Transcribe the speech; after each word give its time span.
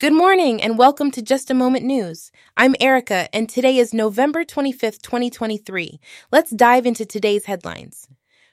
Good 0.00 0.14
morning 0.14 0.62
and 0.62 0.78
welcome 0.78 1.10
to 1.10 1.20
Just 1.20 1.50
a 1.50 1.54
Moment 1.54 1.84
News. 1.84 2.32
I'm 2.56 2.74
Erica 2.80 3.28
and 3.34 3.50
today 3.50 3.76
is 3.76 3.92
November 3.92 4.46
25th, 4.46 5.02
2023. 5.02 6.00
Let's 6.32 6.50
dive 6.52 6.86
into 6.86 7.04
today's 7.04 7.44
headlines. 7.44 8.08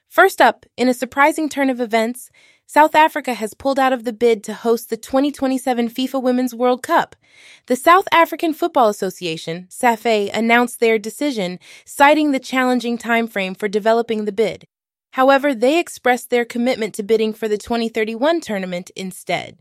First 0.06 0.42
up, 0.42 0.66
in 0.76 0.90
a 0.90 0.92
surprising 0.92 1.48
turn 1.48 1.70
of 1.70 1.80
events, 1.80 2.30
South 2.66 2.94
Africa 2.94 3.32
has 3.32 3.54
pulled 3.54 3.78
out 3.78 3.94
of 3.94 4.04
the 4.04 4.12
bid 4.12 4.44
to 4.44 4.52
host 4.52 4.90
the 4.90 4.98
2027 4.98 5.88
FIFA 5.88 6.22
Women's 6.22 6.54
World 6.54 6.82
Cup. 6.82 7.16
The 7.64 7.76
South 7.76 8.06
African 8.12 8.52
Football 8.52 8.90
Association, 8.90 9.68
SAFA, 9.70 10.28
announced 10.34 10.80
their 10.80 10.98
decision, 10.98 11.58
citing 11.86 12.32
the 12.32 12.40
challenging 12.40 12.98
timeframe 12.98 13.56
for 13.56 13.68
developing 13.68 14.26
the 14.26 14.32
bid. 14.32 14.66
However, 15.12 15.54
they 15.54 15.80
expressed 15.80 16.28
their 16.28 16.44
commitment 16.44 16.94
to 16.96 17.02
bidding 17.02 17.32
for 17.32 17.48
the 17.48 17.56
2031 17.56 18.42
tournament 18.42 18.90
instead. 18.94 19.56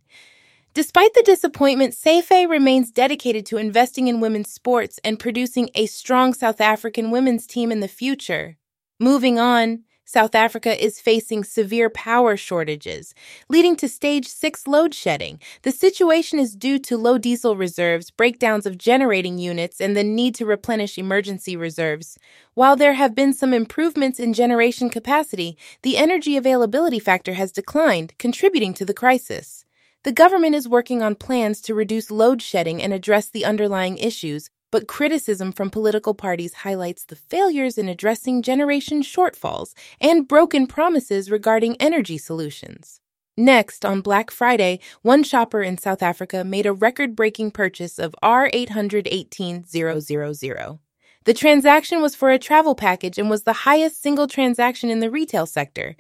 Despite 0.77 1.15
the 1.15 1.23
disappointment, 1.23 1.95
SAFA 1.95 2.47
remains 2.47 2.91
dedicated 2.91 3.47
to 3.47 3.57
investing 3.57 4.07
in 4.07 4.19
women's 4.19 4.51
sports 4.51 4.99
and 5.03 5.17
producing 5.17 5.71
a 5.73 5.87
strong 5.87 6.35
South 6.35 6.61
African 6.61 7.09
women's 7.09 7.47
team 7.47 7.71
in 7.71 7.79
the 7.79 7.87
future. 7.87 8.57
Moving 8.99 9.39
on, 9.39 9.85
South 10.05 10.35
Africa 10.35 10.79
is 10.79 11.01
facing 11.01 11.43
severe 11.43 11.89
power 11.89 12.37
shortages, 12.37 13.15
leading 13.49 13.75
to 13.77 13.89
stage 13.89 14.27
6 14.27 14.67
load 14.67 14.93
shedding. 14.93 15.39
The 15.63 15.71
situation 15.71 16.37
is 16.37 16.55
due 16.55 16.77
to 16.77 16.95
low 16.95 17.17
diesel 17.17 17.55
reserves, 17.55 18.11
breakdowns 18.11 18.67
of 18.67 18.77
generating 18.77 19.39
units, 19.39 19.81
and 19.81 19.97
the 19.97 20.03
need 20.03 20.35
to 20.35 20.45
replenish 20.45 20.99
emergency 20.99 21.57
reserves. 21.57 22.19
While 22.53 22.75
there 22.75 22.93
have 22.93 23.15
been 23.15 23.33
some 23.33 23.51
improvements 23.51 24.19
in 24.19 24.31
generation 24.31 24.91
capacity, 24.91 25.57
the 25.81 25.97
energy 25.97 26.37
availability 26.37 26.99
factor 26.99 27.33
has 27.33 27.51
declined, 27.51 28.13
contributing 28.19 28.75
to 28.75 28.85
the 28.85 28.93
crisis. 28.93 29.65
The 30.03 30.11
government 30.11 30.55
is 30.55 30.67
working 30.67 31.01
on 31.01 31.15
plans 31.15 31.61
to 31.61 31.73
reduce 31.73 32.11
load 32.11 32.41
shedding 32.41 32.81
and 32.81 32.93
address 32.93 33.29
the 33.29 33.45
underlying 33.45 33.97
issues, 33.97 34.49
but 34.71 34.87
criticism 34.87 35.51
from 35.51 35.69
political 35.69 36.13
parties 36.13 36.53
highlights 36.53 37.05
the 37.05 37.15
failures 37.15 37.77
in 37.77 37.89
addressing 37.89 38.41
generation 38.41 39.01
shortfalls 39.01 39.73
and 39.99 40.27
broken 40.27 40.67
promises 40.67 41.31
regarding 41.31 41.75
energy 41.77 42.17
solutions. 42.17 42.99
Next, 43.35 43.85
on 43.85 44.01
Black 44.01 44.31
Friday, 44.31 44.79
one 45.01 45.23
shopper 45.23 45.61
in 45.61 45.77
South 45.77 46.01
Africa 46.01 46.43
made 46.43 46.65
a 46.65 46.73
record 46.73 47.15
breaking 47.15 47.51
purchase 47.51 47.99
of 47.99 48.15
R818000. 48.23 50.79
The 51.25 51.33
transaction 51.33 52.01
was 52.01 52.15
for 52.15 52.31
a 52.31 52.39
travel 52.39 52.73
package 52.73 53.17
and 53.17 53.29
was 53.29 53.43
the 53.43 53.53
highest 53.53 54.01
single 54.01 54.27
transaction 54.27 54.89
in 54.89 55.01
the 55.01 55.11
retail 55.11 55.45
sector. 55.45 55.97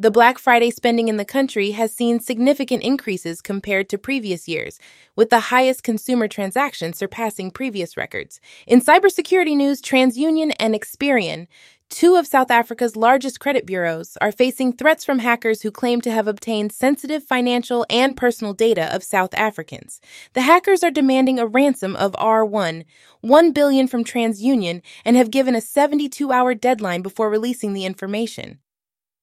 The 0.00 0.12
Black 0.12 0.38
Friday 0.38 0.70
spending 0.70 1.08
in 1.08 1.16
the 1.16 1.24
country 1.24 1.72
has 1.72 1.92
seen 1.92 2.20
significant 2.20 2.84
increases 2.84 3.42
compared 3.42 3.88
to 3.88 3.98
previous 3.98 4.46
years, 4.46 4.78
with 5.16 5.28
the 5.28 5.50
highest 5.50 5.82
consumer 5.82 6.28
transactions 6.28 6.96
surpassing 6.96 7.50
previous 7.50 7.96
records. 7.96 8.40
In 8.64 8.80
cybersecurity 8.80 9.56
news, 9.56 9.82
TransUnion 9.82 10.54
and 10.60 10.72
Experian, 10.72 11.48
two 11.88 12.14
of 12.14 12.28
South 12.28 12.48
Africa's 12.48 12.94
largest 12.94 13.40
credit 13.40 13.66
bureaus, 13.66 14.16
are 14.20 14.30
facing 14.30 14.72
threats 14.72 15.04
from 15.04 15.18
hackers 15.18 15.62
who 15.62 15.72
claim 15.72 16.00
to 16.02 16.12
have 16.12 16.28
obtained 16.28 16.70
sensitive 16.70 17.24
financial 17.24 17.84
and 17.90 18.16
personal 18.16 18.52
data 18.52 18.94
of 18.94 19.02
South 19.02 19.34
Africans. 19.34 20.00
The 20.34 20.42
hackers 20.42 20.84
are 20.84 20.92
demanding 20.92 21.40
a 21.40 21.46
ransom 21.46 21.96
of 21.96 22.12
R1, 22.12 22.84
1 23.22 23.50
billion 23.50 23.88
from 23.88 24.04
TransUnion, 24.04 24.80
and 25.04 25.16
have 25.16 25.32
given 25.32 25.56
a 25.56 25.58
72-hour 25.58 26.54
deadline 26.54 27.02
before 27.02 27.28
releasing 27.28 27.72
the 27.72 27.84
information. 27.84 28.60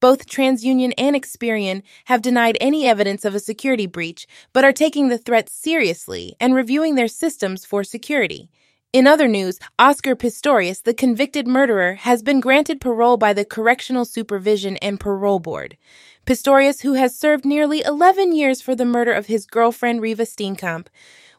Both 0.05 0.27
TransUnion 0.27 0.93
and 0.99 1.15
Experian 1.15 1.81
have 2.05 2.21
denied 2.21 2.59
any 2.61 2.85
evidence 2.85 3.25
of 3.25 3.33
a 3.33 3.39
security 3.39 3.87
breach, 3.87 4.27
but 4.53 4.63
are 4.63 4.71
taking 4.71 5.07
the 5.07 5.17
threat 5.17 5.49
seriously 5.49 6.35
and 6.39 6.53
reviewing 6.53 6.93
their 6.93 7.07
systems 7.07 7.65
for 7.65 7.83
security. 7.83 8.51
In 8.93 9.07
other 9.07 9.27
news, 9.27 9.59
Oscar 9.77 10.15
Pistorius, 10.15 10.81
the 10.81 10.93
convicted 10.93 11.47
murderer, 11.47 11.95
has 11.95 12.23
been 12.23 12.39
granted 12.39 12.79
parole 12.79 13.17
by 13.17 13.33
the 13.33 13.43
Correctional 13.43 14.05
Supervision 14.05 14.77
and 14.77 14.99
Parole 14.99 15.39
Board. 15.39 15.77
Pistorius, 16.25 16.81
who 16.81 16.93
has 16.93 17.17
served 17.17 17.45
nearly 17.45 17.83
11 17.83 18.33
years 18.33 18.61
for 18.61 18.73
the 18.73 18.85
murder 18.85 19.11
of 19.11 19.25
his 19.25 19.45
girlfriend 19.45 19.99
Reeva 20.01 20.21
Steenkamp, 20.21 20.87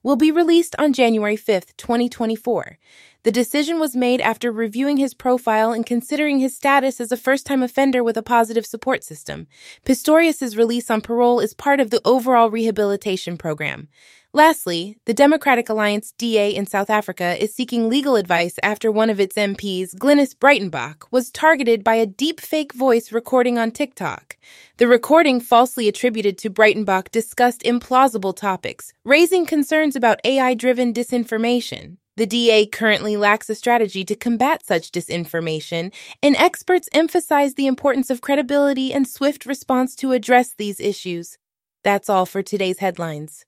will 0.03 0.17
be 0.17 0.31
released 0.31 0.77
on 0.79 0.93
January 0.93 1.37
5, 1.37 1.77
2024. 1.77 2.79
The 3.25 3.33
decision 3.33 3.81
was 3.81 3.97
made 3.97 4.21
after 4.21 4.53
reviewing 4.53 4.99
his 4.99 5.15
profile 5.15 5.73
and 5.73 5.85
considering 5.85 6.39
his 6.39 6.55
status 6.55 7.01
as 7.01 7.11
a 7.11 7.17
first 7.17 7.45
time 7.45 7.61
offender 7.61 8.05
with 8.05 8.17
a 8.17 8.23
positive 8.23 8.65
support 8.65 9.03
system. 9.03 9.49
Pistorius' 9.85 10.57
release 10.57 10.93
on 10.93 11.01
parole 11.01 11.41
is 11.41 11.55
part 11.55 11.81
of 11.81 11.91
the 11.91 12.01
overall 12.05 12.51
rehabilitation 12.51 13.37
program. 13.37 13.89
Lastly, 14.37 14.99
the 15.07 15.15
Democratic 15.15 15.71
Alliance 15.71 16.13
DA 16.19 16.55
in 16.55 16.67
South 16.67 16.91
Africa 16.91 17.43
is 17.43 17.55
seeking 17.55 17.89
legal 17.89 18.17
advice 18.17 18.57
after 18.63 18.93
one 18.93 19.09
of 19.09 19.19
its 19.19 19.35
MPs, 19.35 19.95
Glynis 19.95 20.35
Breytenbach, 20.35 21.05
was 21.11 21.31
targeted 21.31 21.83
by 21.83 21.95
a 21.95 22.05
deep-fake 22.05 22.75
voice 22.75 23.13
recording 23.13 23.59
on 23.59 23.71
TikTok. 23.71 24.37
The 24.77 24.89
recording, 24.89 25.41
falsely 25.41 25.89
attributed 25.89 26.37
to 26.37 26.51
Breytenbach, 26.51 27.11
discussed 27.11 27.63
implausible 27.63 28.37
topics, 28.37 28.93
raising 29.07 29.47
concerns 29.47 29.97
about 29.97 30.21
AI 30.23 30.53
driven 30.53 30.93
disinformation. 30.93 31.97
The 32.19 32.27
DA 32.27 32.67
currently 32.67 33.17
lacks 33.17 33.49
a 33.49 33.55
strategy 33.55 34.05
to 34.05 34.15
combat 34.15 34.67
such 34.67 34.93
disinformation, 34.93 35.95
and 36.23 36.37
experts 36.37 36.91
emphasize 36.93 37.55
the 37.55 37.67
importance 37.67 38.11
of 38.11 38.21
credibility 38.21 38.93
and 38.93 39.09
swift 39.09 39.47
response 39.47 39.97
to 39.97 40.13
address 40.13 40.53
these 40.53 40.79
issues. 40.79 41.39
That's 41.83 42.11
all 42.11 42.27
for 42.27 42.43
today's 42.43 42.81
headlines. 42.81 43.46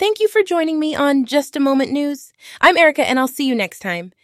Thank 0.00 0.18
you 0.18 0.28
for 0.28 0.42
joining 0.42 0.80
me 0.80 0.94
on 0.94 1.26
Just 1.26 1.56
a 1.56 1.60
Moment 1.60 1.92
News. 1.92 2.32
I'm 2.62 2.78
Erica, 2.78 3.06
and 3.06 3.18
I'll 3.18 3.28
see 3.28 3.46
you 3.46 3.54
next 3.54 3.80
time. 3.80 4.14